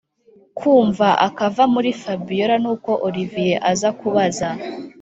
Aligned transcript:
kumva 0.57 1.07
akava 1.27 1.63
muri 1.73 1.89
fabiora 2.01 2.55
nuko 2.63 2.91
olivier 3.07 3.59
aza 3.71 3.89
kubaza 3.99 4.49